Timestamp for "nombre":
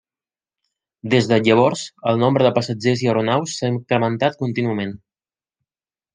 2.21-2.47